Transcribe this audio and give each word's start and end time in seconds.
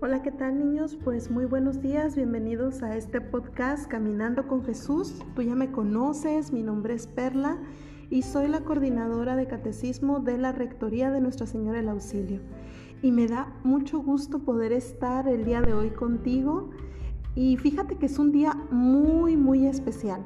Hola, 0.00 0.22
¿qué 0.22 0.30
tal 0.30 0.60
niños? 0.60 0.96
Pues 1.02 1.28
muy 1.28 1.44
buenos 1.44 1.82
días, 1.82 2.14
bienvenidos 2.14 2.84
a 2.84 2.96
este 2.96 3.20
podcast 3.20 3.88
Caminando 3.88 4.46
con 4.46 4.64
Jesús. 4.64 5.24
Tú 5.34 5.42
ya 5.42 5.56
me 5.56 5.72
conoces, 5.72 6.52
mi 6.52 6.62
nombre 6.62 6.94
es 6.94 7.08
Perla 7.08 7.58
y 8.08 8.22
soy 8.22 8.46
la 8.46 8.60
coordinadora 8.60 9.34
de 9.34 9.48
catecismo 9.48 10.20
de 10.20 10.38
la 10.38 10.52
Rectoría 10.52 11.10
de 11.10 11.20
Nuestra 11.20 11.48
Señora 11.48 11.78
del 11.78 11.88
Auxilio. 11.88 12.40
Y 13.02 13.10
me 13.10 13.26
da 13.26 13.52
mucho 13.64 13.98
gusto 13.98 14.38
poder 14.38 14.70
estar 14.70 15.26
el 15.26 15.44
día 15.44 15.62
de 15.62 15.74
hoy 15.74 15.90
contigo 15.90 16.70
y 17.34 17.56
fíjate 17.56 17.96
que 17.96 18.06
es 18.06 18.20
un 18.20 18.30
día 18.30 18.54
muy, 18.70 19.36
muy 19.36 19.66
especial. 19.66 20.20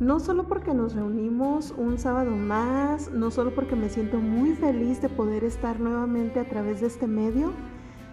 No 0.00 0.18
solo 0.18 0.48
porque 0.48 0.74
nos 0.74 0.96
reunimos 0.96 1.72
un 1.78 1.96
sábado 1.96 2.32
más, 2.32 3.12
no 3.12 3.30
solo 3.30 3.54
porque 3.54 3.76
me 3.76 3.88
siento 3.88 4.18
muy 4.18 4.56
feliz 4.56 5.00
de 5.00 5.08
poder 5.08 5.44
estar 5.44 5.78
nuevamente 5.78 6.40
a 6.40 6.48
través 6.48 6.80
de 6.80 6.88
este 6.88 7.06
medio, 7.06 7.52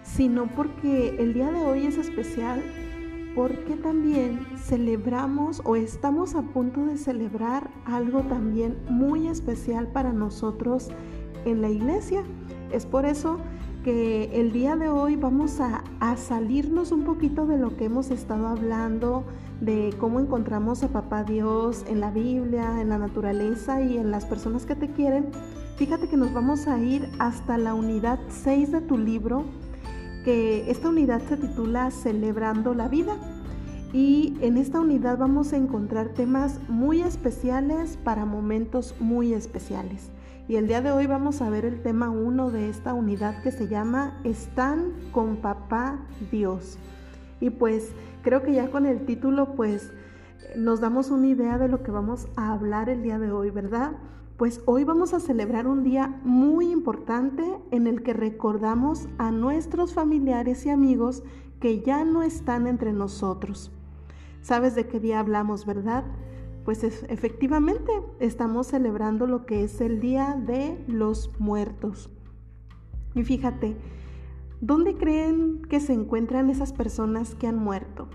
sino 0.03 0.47
porque 0.47 1.15
el 1.19 1.33
día 1.33 1.51
de 1.51 1.59
hoy 1.59 1.85
es 1.85 1.97
especial 1.97 2.63
porque 3.35 3.75
también 3.75 4.39
celebramos 4.57 5.61
o 5.63 5.75
estamos 5.75 6.35
a 6.35 6.41
punto 6.41 6.85
de 6.85 6.97
celebrar 6.97 7.69
algo 7.85 8.21
también 8.23 8.77
muy 8.89 9.27
especial 9.27 9.87
para 9.87 10.11
nosotros 10.11 10.89
en 11.45 11.61
la 11.61 11.69
iglesia. 11.69 12.23
Es 12.71 12.85
por 12.85 13.05
eso 13.05 13.37
que 13.83 14.29
el 14.33 14.51
día 14.51 14.75
de 14.75 14.89
hoy 14.89 15.15
vamos 15.15 15.61
a, 15.61 15.83
a, 15.99 16.17
salirnos 16.17 16.91
un 16.91 17.03
poquito 17.05 17.45
de 17.45 17.57
lo 17.57 17.77
que 17.77 17.85
hemos 17.85 18.11
estado 18.11 18.47
hablando, 18.47 19.23
de 19.61 19.93
cómo 19.99 20.19
encontramos 20.19 20.83
a 20.83 20.89
Papá 20.89 21.23
Dios 21.23 21.85
en 21.87 22.01
la 22.01 22.11
Biblia, 22.11 22.81
en 22.81 22.89
la 22.89 22.97
naturaleza 22.97 23.81
y 23.81 23.97
en 23.97 24.11
las 24.11 24.25
personas 24.25 24.65
que 24.65 24.75
te 24.75 24.89
quieren. 24.89 25.27
Fíjate 25.77 26.09
que 26.09 26.17
nos 26.17 26.33
vamos 26.33 26.67
a 26.67 26.77
ir 26.77 27.07
hasta 27.19 27.57
la 27.57 27.73
unidad 27.73 28.19
6 28.27 28.71
de 28.73 28.81
tu 28.81 28.97
libro, 28.97 29.45
que 30.23 30.69
esta 30.69 30.89
unidad 30.89 31.21
se 31.27 31.37
titula 31.37 31.91
Celebrando 31.91 32.73
la 32.73 32.87
vida. 32.87 33.15
Y 33.91 34.37
en 34.41 34.57
esta 34.57 34.79
unidad 34.79 35.17
vamos 35.17 35.51
a 35.53 35.57
encontrar 35.57 36.09
temas 36.09 36.59
muy 36.67 37.01
especiales 37.01 37.97
para 38.03 38.25
momentos 38.25 38.95
muy 38.99 39.33
especiales. 39.33 40.11
Y 40.47 40.55
el 40.55 40.67
día 40.67 40.81
de 40.81 40.91
hoy 40.91 41.07
vamos 41.07 41.41
a 41.41 41.49
ver 41.49 41.65
el 41.65 41.81
tema 41.81 42.09
1 42.09 42.51
de 42.51 42.69
esta 42.69 42.93
unidad 42.93 43.41
que 43.43 43.51
se 43.51 43.67
llama 43.67 44.19
Están 44.23 44.93
con 45.11 45.37
papá 45.37 45.99
Dios. 46.31 46.77
Y 47.39 47.51
pues 47.51 47.91
creo 48.21 48.43
que 48.43 48.53
ya 48.53 48.69
con 48.69 48.85
el 48.85 49.05
título 49.05 49.55
pues 49.55 49.91
nos 50.55 50.79
damos 50.81 51.09
una 51.11 51.27
idea 51.27 51.57
de 51.57 51.67
lo 51.67 51.83
que 51.83 51.91
vamos 51.91 52.27
a 52.35 52.51
hablar 52.51 52.89
el 52.89 53.03
día 53.03 53.19
de 53.19 53.31
hoy, 53.31 53.51
¿verdad? 53.51 53.91
Pues 54.39 54.61
hoy 54.65 54.85
vamos 54.85 55.13
a 55.13 55.19
celebrar 55.19 55.67
un 55.67 55.83
día 55.83 56.21
muy 56.23 56.71
importante 56.71 57.43
en 57.71 57.87
el 57.87 58.03
que 58.03 58.13
recordamos 58.13 59.09
a 59.17 59.31
nuestros 59.31 59.93
familiares 59.93 60.65
y 60.65 60.69
amigos 60.69 61.23
que 61.59 61.81
ya 61.81 62.05
no 62.05 62.23
están 62.23 62.65
entre 62.65 62.93
nosotros. 62.93 63.69
¿Sabes 64.41 64.75
de 64.75 64.87
qué 64.87 65.01
día 65.01 65.19
hablamos, 65.19 65.65
verdad? 65.65 66.05
Pues 66.63 66.85
efectivamente 66.85 67.91
estamos 68.21 68.67
celebrando 68.67 69.27
lo 69.27 69.45
que 69.45 69.65
es 69.65 69.81
el 69.81 69.99
Día 69.99 70.41
de 70.47 70.81
los 70.87 71.37
Muertos. 71.37 72.09
Y 73.15 73.23
fíjate, 73.23 73.75
¿dónde 74.61 74.95
creen 74.95 75.63
que 75.63 75.81
se 75.81 75.91
encuentran 75.91 76.49
esas 76.49 76.71
personas 76.71 77.35
que 77.35 77.47
han 77.47 77.57
muerto? 77.57 78.07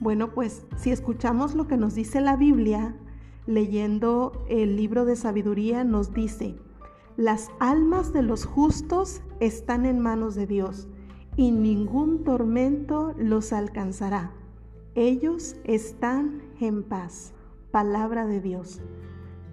Bueno, 0.00 0.34
pues 0.34 0.66
si 0.76 0.90
escuchamos 0.90 1.54
lo 1.54 1.68
que 1.68 1.76
nos 1.76 1.94
dice 1.94 2.20
la 2.20 2.34
Biblia, 2.34 2.96
leyendo 3.46 4.44
el 4.48 4.76
libro 4.76 5.04
de 5.04 5.16
sabiduría, 5.16 5.84
nos 5.84 6.12
dice, 6.12 6.56
las 7.16 7.50
almas 7.60 8.12
de 8.12 8.22
los 8.22 8.44
justos 8.44 9.22
están 9.40 9.86
en 9.86 10.00
manos 10.00 10.34
de 10.34 10.46
Dios 10.46 10.88
y 11.36 11.50
ningún 11.50 12.24
tormento 12.24 13.14
los 13.16 13.52
alcanzará. 13.52 14.32
Ellos 14.94 15.56
están 15.64 16.42
en 16.60 16.82
paz. 16.82 17.32
Palabra 17.70 18.26
de 18.26 18.40
Dios. 18.40 18.80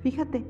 Fíjate, 0.02 0.46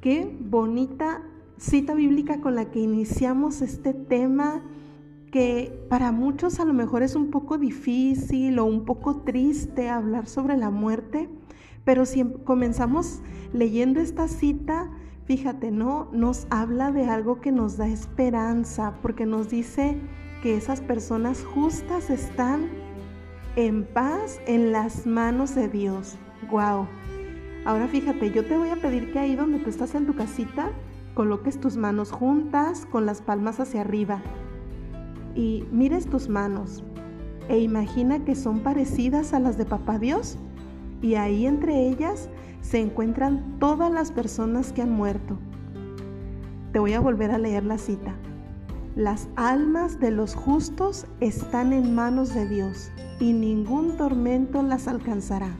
qué 0.00 0.36
bonita 0.40 1.22
cita 1.56 1.94
bíblica 1.94 2.40
con 2.40 2.54
la 2.54 2.70
que 2.70 2.80
iniciamos 2.80 3.62
este 3.62 3.94
tema 3.94 4.62
que 5.30 5.84
para 5.88 6.12
muchos 6.12 6.60
a 6.60 6.64
lo 6.64 6.72
mejor 6.72 7.02
es 7.02 7.16
un 7.16 7.30
poco 7.30 7.58
difícil 7.58 8.58
o 8.58 8.64
un 8.64 8.84
poco 8.84 9.22
triste 9.22 9.88
hablar 9.88 10.26
sobre 10.26 10.56
la 10.56 10.70
muerte, 10.70 11.28
pero 11.84 12.06
si 12.06 12.20
em, 12.20 12.32
comenzamos 12.44 13.20
leyendo 13.52 14.00
esta 14.00 14.28
cita, 14.28 14.90
fíjate, 15.26 15.70
¿no? 15.70 16.08
Nos 16.12 16.46
habla 16.50 16.90
de 16.92 17.06
algo 17.06 17.40
que 17.40 17.52
nos 17.52 17.76
da 17.76 17.88
esperanza, 17.88 18.94
porque 19.02 19.26
nos 19.26 19.48
dice 19.48 19.98
que 20.42 20.56
esas 20.56 20.80
personas 20.80 21.44
justas 21.44 22.10
están 22.10 22.68
en 23.56 23.84
paz 23.84 24.40
en 24.46 24.72
las 24.72 25.06
manos 25.06 25.54
de 25.54 25.68
Dios. 25.68 26.16
¡Wow! 26.50 26.86
Ahora 27.64 27.88
fíjate, 27.88 28.30
yo 28.30 28.44
te 28.44 28.58
voy 28.58 28.68
a 28.68 28.76
pedir 28.76 29.12
que 29.12 29.18
ahí 29.18 29.36
donde 29.36 29.58
tú 29.58 29.70
estás 29.70 29.94
en 29.94 30.06
tu 30.06 30.14
casita, 30.14 30.70
coloques 31.14 31.58
tus 31.58 31.76
manos 31.76 32.12
juntas 32.12 32.86
con 32.86 33.06
las 33.06 33.22
palmas 33.22 33.60
hacia 33.60 33.80
arriba 33.80 34.22
y 35.34 35.64
mires 35.72 36.06
tus 36.06 36.28
manos 36.28 36.84
e 37.48 37.58
imagina 37.58 38.24
que 38.24 38.34
son 38.34 38.60
parecidas 38.60 39.32
a 39.32 39.40
las 39.40 39.56
de 39.56 39.64
Papá 39.64 39.98
Dios 39.98 40.38
y 41.04 41.16
ahí 41.16 41.46
entre 41.46 41.86
ellas 41.86 42.30
se 42.62 42.80
encuentran 42.80 43.58
todas 43.58 43.92
las 43.92 44.10
personas 44.10 44.72
que 44.72 44.80
han 44.80 44.90
muerto. 44.90 45.36
Te 46.72 46.78
voy 46.78 46.94
a 46.94 47.00
volver 47.00 47.30
a 47.30 47.36
leer 47.36 47.62
la 47.62 47.76
cita. 47.76 48.14
Las 48.96 49.28
almas 49.36 50.00
de 50.00 50.10
los 50.10 50.34
justos 50.34 51.04
están 51.20 51.74
en 51.74 51.94
manos 51.94 52.32
de 52.32 52.48
Dios 52.48 52.90
y 53.20 53.34
ningún 53.34 53.98
tormento 53.98 54.62
las 54.62 54.88
alcanzará. 54.88 55.54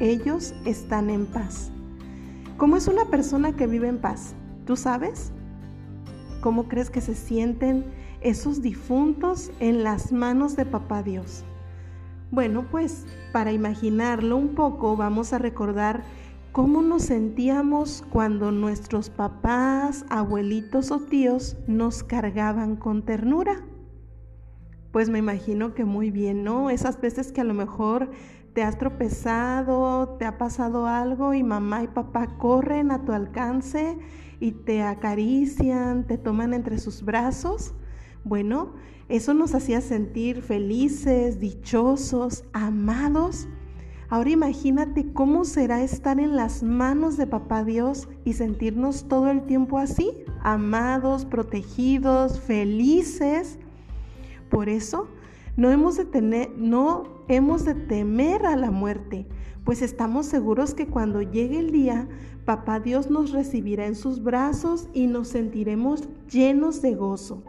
Ellos 0.00 0.54
están 0.64 1.10
en 1.10 1.26
paz. 1.26 1.70
¿Cómo 2.56 2.78
es 2.78 2.88
una 2.88 3.04
persona 3.04 3.54
que 3.54 3.66
vive 3.66 3.88
en 3.88 3.98
paz? 3.98 4.34
¿Tú 4.64 4.74
sabes? 4.74 5.32
¿Cómo 6.40 6.66
crees 6.66 6.88
que 6.88 7.02
se 7.02 7.14
sienten 7.14 7.84
esos 8.22 8.62
difuntos 8.62 9.50
en 9.60 9.82
las 9.82 10.12
manos 10.12 10.56
de 10.56 10.64
Papá 10.64 11.02
Dios? 11.02 11.44
Bueno, 12.30 12.66
pues 12.70 13.06
para 13.32 13.52
imaginarlo 13.52 14.36
un 14.36 14.54
poco 14.54 14.96
vamos 14.96 15.32
a 15.32 15.38
recordar 15.38 16.02
cómo 16.52 16.82
nos 16.82 17.04
sentíamos 17.04 18.04
cuando 18.10 18.52
nuestros 18.52 19.08
papás, 19.08 20.04
abuelitos 20.10 20.90
o 20.90 21.00
tíos 21.00 21.56
nos 21.66 22.02
cargaban 22.02 22.76
con 22.76 23.02
ternura. 23.02 23.64
Pues 24.92 25.08
me 25.08 25.18
imagino 25.18 25.74
que 25.74 25.86
muy 25.86 26.10
bien, 26.10 26.44
¿no? 26.44 26.68
Esas 26.68 27.00
veces 27.00 27.32
que 27.32 27.40
a 27.40 27.44
lo 27.44 27.54
mejor 27.54 28.10
te 28.52 28.62
has 28.62 28.76
tropezado, 28.76 30.16
te 30.18 30.26
ha 30.26 30.36
pasado 30.36 30.86
algo 30.86 31.32
y 31.32 31.42
mamá 31.42 31.82
y 31.82 31.88
papá 31.88 32.36
corren 32.38 32.90
a 32.90 33.04
tu 33.04 33.12
alcance 33.12 33.98
y 34.38 34.52
te 34.52 34.82
acarician, 34.82 36.06
te 36.06 36.18
toman 36.18 36.52
entre 36.52 36.78
sus 36.78 37.02
brazos. 37.02 37.74
Bueno, 38.24 38.72
eso 39.08 39.32
nos 39.32 39.54
hacía 39.54 39.80
sentir 39.80 40.42
felices, 40.42 41.40
dichosos, 41.40 42.44
amados. 42.52 43.48
Ahora 44.10 44.30
imagínate 44.30 45.12
cómo 45.12 45.44
será 45.44 45.82
estar 45.82 46.20
en 46.20 46.36
las 46.36 46.62
manos 46.62 47.16
de 47.16 47.26
Papá 47.26 47.64
Dios 47.64 48.08
y 48.24 48.34
sentirnos 48.34 49.08
todo 49.08 49.30
el 49.30 49.46
tiempo 49.46 49.78
así, 49.78 50.10
amados, 50.42 51.24
protegidos, 51.24 52.38
felices. 52.40 53.58
Por 54.50 54.68
eso 54.68 55.08
no 55.56 55.70
hemos 55.70 55.96
de 55.96 56.04
tener, 56.04 56.50
no 56.56 57.04
hemos 57.28 57.64
de 57.64 57.74
temer 57.74 58.46
a 58.46 58.56
la 58.56 58.70
muerte, 58.70 59.26
pues 59.64 59.80
estamos 59.82 60.26
seguros 60.26 60.74
que 60.74 60.86
cuando 60.86 61.22
llegue 61.22 61.58
el 61.58 61.70
día, 61.70 62.08
Papá 62.44 62.80
Dios 62.80 63.10
nos 63.10 63.32
recibirá 63.32 63.86
en 63.86 63.94
sus 63.94 64.22
brazos 64.22 64.88
y 64.94 65.06
nos 65.06 65.28
sentiremos 65.28 66.08
llenos 66.30 66.80
de 66.80 66.94
gozo 66.94 67.42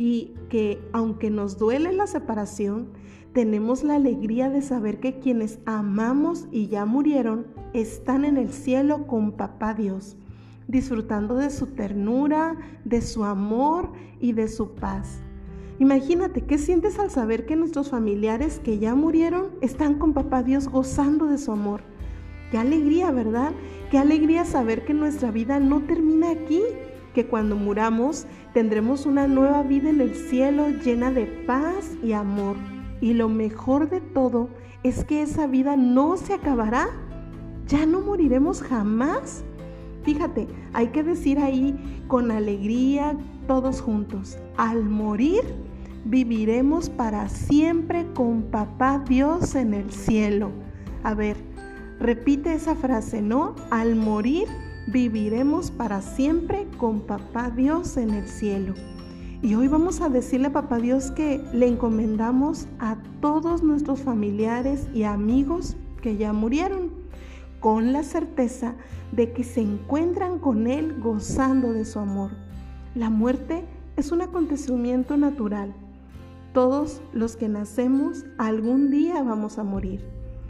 y 0.00 0.32
que 0.48 0.80
aunque 0.94 1.28
nos 1.28 1.58
duele 1.58 1.92
la 1.92 2.06
separación, 2.06 2.88
tenemos 3.34 3.84
la 3.84 3.96
alegría 3.96 4.48
de 4.48 4.62
saber 4.62 4.98
que 4.98 5.18
quienes 5.18 5.58
amamos 5.66 6.48
y 6.50 6.68
ya 6.68 6.86
murieron 6.86 7.46
están 7.74 8.24
en 8.24 8.38
el 8.38 8.50
cielo 8.50 9.06
con 9.06 9.32
Papá 9.32 9.74
Dios, 9.74 10.16
disfrutando 10.68 11.34
de 11.34 11.50
su 11.50 11.66
ternura, 11.66 12.56
de 12.86 13.02
su 13.02 13.24
amor 13.24 13.92
y 14.20 14.32
de 14.32 14.48
su 14.48 14.70
paz. 14.70 15.20
Imagínate 15.78 16.46
qué 16.46 16.56
sientes 16.56 16.98
al 16.98 17.10
saber 17.10 17.44
que 17.44 17.56
nuestros 17.56 17.90
familiares 17.90 18.58
que 18.58 18.78
ya 18.78 18.94
murieron 18.94 19.48
están 19.60 19.98
con 19.98 20.14
Papá 20.14 20.42
Dios 20.42 20.66
gozando 20.66 21.26
de 21.26 21.36
su 21.36 21.52
amor. 21.52 21.82
Qué 22.50 22.56
alegría, 22.56 23.10
¿verdad? 23.10 23.52
Qué 23.90 23.98
alegría 23.98 24.46
saber 24.46 24.86
que 24.86 24.94
nuestra 24.94 25.30
vida 25.30 25.60
no 25.60 25.82
termina 25.82 26.30
aquí, 26.30 26.62
que 27.14 27.26
cuando 27.26 27.56
muramos 27.56 28.26
tendremos 28.52 29.06
una 29.06 29.26
nueva 29.26 29.62
vida 29.62 29.90
en 29.90 30.00
el 30.00 30.14
cielo 30.14 30.68
llena 30.68 31.10
de 31.10 31.26
paz 31.26 31.96
y 32.02 32.12
amor. 32.12 32.56
Y 33.00 33.14
lo 33.14 33.28
mejor 33.28 33.88
de 33.88 34.00
todo 34.00 34.48
es 34.82 35.04
que 35.04 35.22
esa 35.22 35.46
vida 35.46 35.76
no 35.76 36.16
se 36.16 36.34
acabará. 36.34 36.88
Ya 37.66 37.86
no 37.86 38.00
moriremos 38.00 38.62
jamás. 38.62 39.44
Fíjate, 40.02 40.48
hay 40.72 40.88
que 40.88 41.02
decir 41.02 41.38
ahí 41.38 42.02
con 42.08 42.30
alegría 42.30 43.16
todos 43.46 43.80
juntos, 43.80 44.38
al 44.56 44.84
morir 44.84 45.42
viviremos 46.04 46.88
para 46.88 47.28
siempre 47.28 48.06
con 48.14 48.42
papá 48.44 49.02
Dios 49.06 49.54
en 49.54 49.74
el 49.74 49.90
cielo. 49.90 50.50
A 51.02 51.14
ver, 51.14 51.36
repite 51.98 52.54
esa 52.54 52.74
frase, 52.74 53.22
¿no? 53.22 53.54
Al 53.70 53.96
morir 53.96 54.46
viviremos 54.86 55.70
para 55.70 56.02
siempre 56.02 56.66
con 56.78 57.00
papá 57.00 57.50
Dios 57.50 57.96
en 57.96 58.10
el 58.10 58.28
cielo. 58.28 58.74
Y 59.42 59.54
hoy 59.54 59.68
vamos 59.68 60.00
a 60.00 60.08
decirle 60.08 60.48
a 60.48 60.52
papá 60.52 60.78
Dios 60.78 61.10
que 61.10 61.42
le 61.52 61.66
encomendamos 61.66 62.66
a 62.78 62.96
todos 63.20 63.62
nuestros 63.62 64.00
familiares 64.00 64.86
y 64.92 65.04
amigos 65.04 65.76
que 66.02 66.16
ya 66.16 66.32
murieron, 66.32 66.90
con 67.58 67.92
la 67.92 68.02
certeza 68.02 68.74
de 69.12 69.32
que 69.32 69.44
se 69.44 69.60
encuentran 69.60 70.38
con 70.38 70.66
Él 70.66 71.00
gozando 71.00 71.72
de 71.72 71.84
su 71.84 71.98
amor. 71.98 72.32
La 72.94 73.08
muerte 73.08 73.64
es 73.96 74.12
un 74.12 74.20
acontecimiento 74.22 75.16
natural. 75.16 75.74
Todos 76.52 77.00
los 77.12 77.36
que 77.36 77.48
nacemos 77.48 78.24
algún 78.36 78.90
día 78.90 79.22
vamos 79.22 79.58
a 79.58 79.64
morir. 79.64 80.04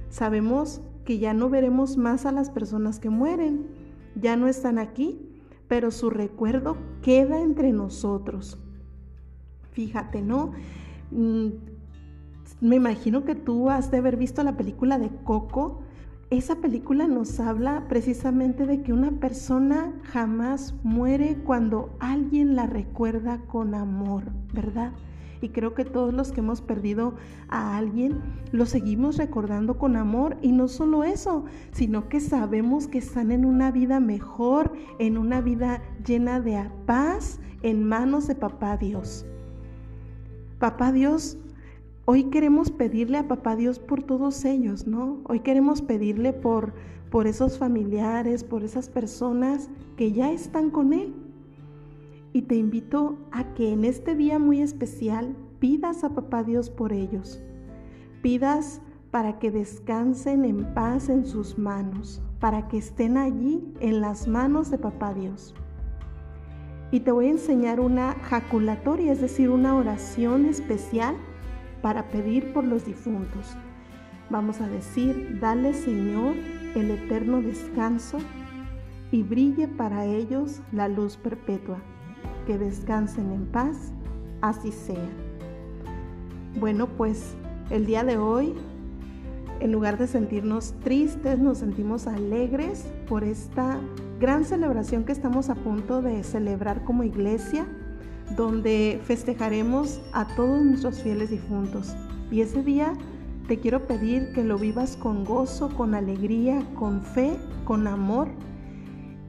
Sabemos 0.09 0.81
que 1.05 1.19
ya 1.19 1.35
no 1.35 1.49
veremos 1.49 1.97
más 1.97 2.26
a 2.26 2.33
las 2.33 2.50
personas 2.50 2.99
que 2.99 3.11
mueren. 3.11 3.80
Ya 4.15 4.37
no 4.37 4.49
están 4.49 4.79
aquí, 4.79 5.21
pero 5.69 5.91
su 5.91 6.11
recuerdo 6.11 6.77
queda 7.03 7.41
entre 7.41 7.73
nosotros. 7.73 8.59
Fíjate, 9.73 10.23
¿no? 10.23 10.53
Mm, 11.11 11.49
me 12.61 12.77
imagino 12.77 13.25
que 13.25 13.35
tú 13.35 13.71
has 13.71 13.91
de 13.91 13.99
haber 13.99 14.17
visto 14.17 14.43
la 14.43 14.57
película 14.57 14.99
de 14.99 15.11
Coco 15.25 15.83
esa 16.31 16.61
película 16.61 17.09
nos 17.09 17.41
habla 17.41 17.87
precisamente 17.89 18.65
de 18.65 18.83
que 18.83 18.93
una 18.93 19.11
persona 19.11 19.93
jamás 20.05 20.75
muere 20.85 21.39
cuando 21.45 21.91
alguien 21.99 22.55
la 22.55 22.67
recuerda 22.67 23.41
con 23.49 23.75
amor, 23.75 24.31
¿verdad? 24.55 24.93
Y 25.40 25.50
creo 25.50 25.75
que 25.75 25.84
todos 25.84 26.12
los 26.12 26.32
que 26.32 26.40
hemos 26.40 26.60
perdido 26.60 27.14
a 27.48 27.76
alguien 27.76 28.20
lo 28.52 28.66
seguimos 28.66 29.16
recordando 29.16 29.78
con 29.78 29.96
amor 29.96 30.37
y 30.42 30.52
no 30.52 30.69
solo 30.69 31.04
eso, 31.04 31.44
sino 31.72 32.08
que 32.08 32.20
sabemos 32.20 32.88
que 32.88 32.98
están 32.98 33.31
en 33.32 33.44
una 33.44 33.70
vida 33.70 34.00
mejor, 34.00 34.72
en 34.98 35.16
una 35.16 35.40
vida 35.40 35.82
llena 36.06 36.40
de 36.40 36.70
paz, 36.87 37.40
en 37.62 37.84
manos 37.84 38.26
de 38.26 38.34
Papá 38.34 38.76
Dios. 38.76 39.25
Papá 40.58 40.92
Dios 40.92 41.38
Hoy 42.12 42.25
queremos 42.25 42.72
pedirle 42.72 43.19
a 43.19 43.28
Papá 43.28 43.54
Dios 43.54 43.78
por 43.78 44.02
todos 44.02 44.44
ellos, 44.44 44.84
¿no? 44.84 45.20
Hoy 45.28 45.40
queremos 45.40 45.81
pedirle 45.81 46.32
por, 46.32 46.72
por 47.08 47.28
esos 47.28 47.56
familiares, 47.56 48.42
por 48.42 48.64
esas 48.64 48.88
personas 48.88 49.70
que 49.96 50.10
ya 50.10 50.32
están 50.32 50.70
con 50.70 50.92
Él. 50.92 51.14
Y 52.32 52.43
te 52.43 52.55
invito 52.55 53.19
a 53.32 53.55
que 53.55 53.73
en 53.73 53.85
este 53.85 54.15
día 54.15 54.38
muy 54.38 54.61
especial 54.61 55.35
pidas 55.59 56.05
a 56.05 56.11
Papá 56.11 56.44
Dios 56.44 56.71
por 56.71 56.93
ellos. 56.93 57.43
Pidas 58.23 58.81
para 59.11 59.38
que 59.38 59.50
descansen 59.50 60.44
en 60.44 60.73
paz 60.75 61.09
en 61.09 61.27
sus 61.27 61.59
manos, 61.59 62.23
para 62.38 62.69
que 62.69 62.79
estén 62.79 63.17
allí 63.17 63.65
en 63.81 64.00
las 64.00 64.29
manos 64.29 64.71
de 64.71 64.79
Papá 64.79 65.12
Dios. 65.15 65.55
Y 66.93 67.00
te 67.00 67.12
voy 67.12 67.27
a 67.27 67.31
enseñar 67.31 67.81
una 67.81 68.15
jaculatoria, 68.15 69.12
es 69.12 69.21
decir, 69.21 69.50
una 69.50 69.75
oración 69.76 70.47
especial 70.47 71.17
para 71.83 72.09
pedir 72.11 72.53
por 72.53 72.65
los 72.65 72.85
difuntos. 72.85 73.56
Vamos 74.29 74.61
a 74.61 74.69
decir, 74.69 75.38
dale 75.41 75.75
Señor 75.75 76.37
el 76.75 76.91
eterno 76.91 77.43
descanso 77.43 78.19
y 79.11 79.23
brille 79.23 79.67
para 79.67 80.05
ellos 80.05 80.61
la 80.73 80.88
luz 80.88 81.17
perpetua. 81.17 81.79
Descansen 82.58 83.32
en 83.32 83.47
paz, 83.47 83.93
así 84.41 84.73
sea. 84.73 85.08
Bueno, 86.58 86.88
pues 86.88 87.35
el 87.70 87.87
día 87.87 88.05
de 88.05 88.19
hoy, 88.19 88.55
en 89.61 89.73
lugar 89.73 89.99
de 89.99 90.06
sentirnos 90.06 90.75
tristes, 90.82 91.38
nos 91.38 91.58
sentimos 91.58 92.06
alegres 92.06 92.87
por 93.08 93.25
esta 93.25 93.79
gran 94.19 94.44
celebración 94.44 95.05
que 95.05 95.12
estamos 95.12 95.49
a 95.50 95.55
punto 95.55 96.02
de 96.02 96.23
celebrar 96.23 96.85
como 96.85 97.05
iglesia 97.05 97.67
donde 98.37 99.00
festejaremos 99.05 100.00
a 100.12 100.26
todos 100.37 100.62
nuestros 100.62 101.00
fieles 101.00 101.31
difuntos. 101.31 101.94
Y 102.31 102.43
ese 102.43 102.62
día 102.62 102.93
te 103.49 103.58
quiero 103.58 103.87
pedir 103.87 104.32
que 104.32 104.44
lo 104.44 104.58
vivas 104.58 104.97
con 104.97 105.25
gozo, 105.25 105.69
con 105.70 105.94
alegría, 105.94 106.62
con 106.75 107.02
fe, 107.02 107.37
con 107.64 107.87
amor 107.87 108.29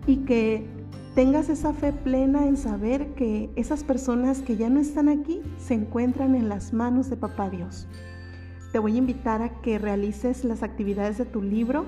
y 0.06 0.18
que 0.18 0.68
tengas 1.16 1.50
esa 1.50 1.74
fe 1.74 1.92
plena 1.92 2.48
en 2.48 2.56
saber 2.56 3.14
que 3.16 3.50
esas 3.56 3.84
personas 3.84 4.42
que 4.42 4.56
ya 4.56 4.70
no 4.70 4.80
están 4.80 5.10
aquí 5.10 5.42
se 5.58 5.74
encuentran 5.74 6.36
en 6.36 6.48
las 6.48 6.72
manos 6.72 7.10
de 7.10 7.18
Papá 7.18 7.50
Dios. 7.50 7.88
Te 8.72 8.80
voy 8.80 8.96
a 8.96 9.00
invitar 9.00 9.42
a 9.42 9.62
que 9.62 9.78
realices 9.78 10.46
las 10.46 10.64
actividades 10.64 11.18
de 11.18 11.26
tu 11.26 11.42
libro 11.42 11.86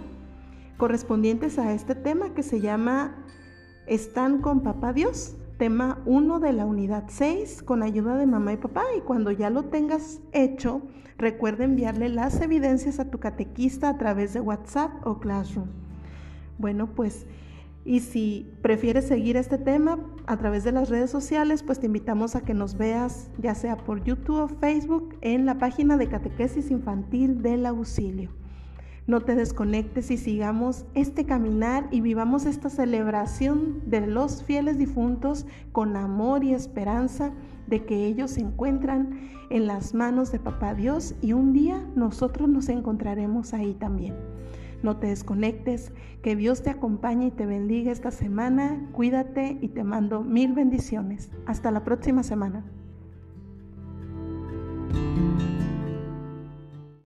correspondientes 0.78 1.58
a 1.58 1.74
este 1.74 1.96
tema 1.96 2.34
que 2.34 2.44
se 2.44 2.60
llama 2.60 3.16
¿Están 3.88 4.42
con 4.42 4.62
Papá 4.62 4.92
Dios? 4.92 5.38
tema 5.58 6.02
1 6.06 6.40
de 6.40 6.52
la 6.52 6.66
unidad 6.66 7.06
6 7.08 7.64
con 7.64 7.84
ayuda 7.84 8.18
de 8.18 8.26
mamá 8.26 8.54
y 8.54 8.58
papá 8.58 8.84
y 8.98 9.02
cuando 9.02 9.32
ya 9.32 9.50
lo 9.50 9.64
tengas 9.64 10.20
hecho, 10.34 10.82
recuerda 11.18 11.64
enviarle 11.64 12.10
las 12.10 12.42
evidencias 12.42 13.00
a 13.00 13.10
tu 13.10 13.20
catequista 13.20 13.88
a 13.88 13.98
través 13.98 14.34
de 14.34 14.42
WhatsApp 14.42 14.92
o 15.06 15.20
Classroom. 15.20 15.68
Bueno, 16.58 16.88
pues 16.88 17.28
y 17.86 18.00
si 18.00 18.52
prefieres 18.62 19.08
seguir 19.08 19.36
este 19.36 19.58
tema 19.58 20.00
a 20.26 20.38
través 20.38 20.64
de 20.64 20.72
las 20.72 20.90
redes 20.90 21.12
sociales, 21.12 21.64
pues 21.64 21.80
te 21.80 21.88
invitamos 21.88 22.36
a 22.36 22.42
que 22.42 22.54
nos 22.54 22.78
veas 22.78 23.30
ya 23.38 23.56
sea 23.56 23.78
por 23.78 24.04
YouTube 24.04 24.44
o 24.44 24.48
Facebook 24.48 25.16
en 25.22 25.46
la 25.46 25.58
página 25.58 25.98
de 25.98 26.08
Catequesis 26.08 26.72
Infantil 26.72 27.42
del 27.42 27.66
Auxilio. 27.66 28.32
No 29.06 29.20
te 29.20 29.36
desconectes 29.36 30.12
y 30.12 30.18
sigamos 30.18 30.86
este 30.94 31.26
caminar 31.26 31.90
y 31.92 32.00
vivamos 32.00 32.46
esta 32.46 32.70
celebración 32.70 33.82
de 33.86 34.08
los 34.08 34.44
fieles 34.44 34.78
difuntos 34.78 35.46
con 35.74 35.98
amor 35.98 36.46
y 36.46 36.54
esperanza 36.54 37.34
de 37.68 37.84
que 37.84 38.06
ellos 38.06 38.32
se 38.32 38.40
encuentran 38.40 39.30
en 39.50 39.68
las 39.68 39.94
manos 39.94 40.32
de 40.32 40.40
Papá 40.40 40.74
Dios 40.74 41.16
y 41.22 41.34
un 41.34 41.52
día 41.52 41.86
nosotros 41.96 42.48
nos 42.48 42.70
encontraremos 42.70 43.54
ahí 43.54 43.74
también. 43.74 44.16
No 44.84 44.98
te 44.98 45.08
desconectes, 45.08 45.94
que 46.22 46.36
Dios 46.36 46.62
te 46.62 46.70
acompañe 46.70 47.28
y 47.28 47.32
te 47.32 47.46
bendiga 47.46 47.92
esta 47.92 48.12
semana, 48.12 48.90
cuídate 48.92 49.58
y 49.62 49.70
te 49.70 49.84
mando 49.84 50.22
mil 50.22 50.54
bendiciones. 50.54 51.32
Hasta 51.46 51.72
la 51.72 51.84
próxima 51.84 52.22
semana. 52.22 52.64